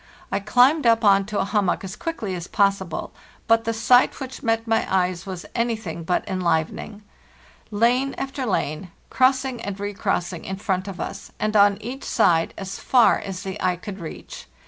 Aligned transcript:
I 0.31 0.39
climbed 0.39 0.87
up 0.87 1.03
on 1.05 1.25
to 1.27 1.37
a 1.37 1.45
hum 1.45 1.65
mock 1.65 1.83
as 1.83 1.95
quickly 1.95 2.33
as 2.33 2.47
possible, 2.47 3.13
but 3.45 3.65
the 3.65 3.71
sight 3.71 4.19
which 4.19 4.41
met 4.41 4.65
my 4.65 4.87
eyes 4.91 5.27
was 5.27 5.45
anything 5.53 6.03
but 6.03 6.27
enlivening— 6.27 7.03
lane 7.69 8.15
after 8.17 8.47
lane, 8.47 8.89
cross 9.11 9.45
ing 9.45 9.61
and 9.61 9.79
recrossing, 9.79 10.43
in 10.43 10.55
front 10.57 10.87
of 10.87 10.99
us 10.99 11.31
and 11.39 11.55
on 11.55 11.77
each 11.81 12.03
side, 12.03 12.55
as 12.57 12.79
far 12.79 13.19
as 13.19 13.43
the 13.43 13.61
eye 13.63 13.75
could 13.75 13.99
reach. 13.99 14.47